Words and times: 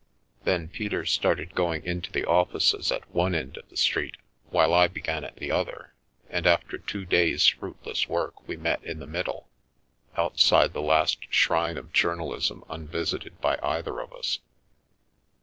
Then 0.45 0.67
Peter 0.67 1.05
started 1.05 1.53
going 1.53 1.85
into 1.85 2.11
the 2.11 2.25
offices 2.25 2.91
at 2.91 3.07
one 3.13 3.35
end 3.35 3.55
of 3.55 3.69
the 3.69 3.77
street, 3.77 4.17
while 4.49 4.73
I 4.73 4.87
began 4.87 5.23
at 5.23 5.35
the 5.35 5.51
other, 5.51 5.93
and 6.27 6.47
after 6.47 6.79
two 6.79 7.05
days' 7.05 7.45
fruitless 7.47 8.09
work 8.09 8.47
we 8.47 8.57
met 8.57 8.83
in 8.83 8.97
the 8.97 9.05
middle, 9.05 9.47
outside 10.17 10.73
the 10.73 10.81
last 10.81 11.27
shrine 11.31 11.77
of 11.77 11.93
journalism 11.93 12.63
unvisited 12.67 13.39
by 13.41 13.59
either 13.61 13.99
of 14.01 14.11
us. 14.11 14.39